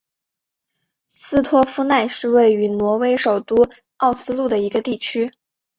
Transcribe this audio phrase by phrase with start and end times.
[1.09, 3.55] 斯托夫奈是位于挪威首都
[3.97, 5.31] 奥斯陆的一个地区。